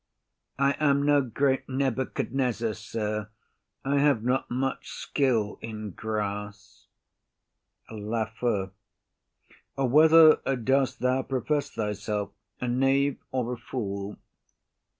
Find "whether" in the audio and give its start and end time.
9.77-10.37